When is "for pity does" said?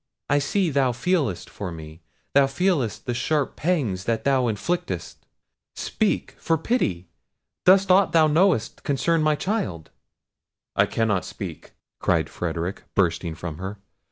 6.39-7.87